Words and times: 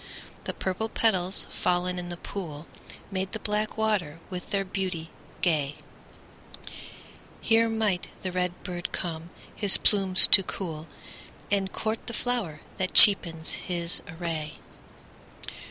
The 0.45 0.53
purple 0.55 0.89
petals, 0.89 1.45
fallen 1.51 1.99
in 1.99 2.09
the 2.09 2.17
pool, 2.17 2.65
Made 3.11 3.33
the 3.33 3.39
black 3.39 3.77
water 3.77 4.19
with 4.31 4.49
their 4.49 4.65
beauty 4.65 5.11
gay; 5.41 5.75
Here 7.39 7.69
might 7.69 8.07
the 8.23 8.31
red 8.31 8.63
bird 8.63 8.91
come 8.93 9.29
his 9.55 9.77
plumes 9.77 10.25
to 10.25 10.41
cool, 10.41 10.87
And 11.51 11.71
court 11.71 12.07
the 12.07 12.13
flower 12.15 12.61
that 12.79 12.95
cheapens 12.95 13.51
his 13.51 14.01
array. 14.09 14.53